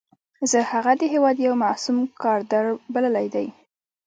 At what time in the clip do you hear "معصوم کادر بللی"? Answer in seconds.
1.63-3.27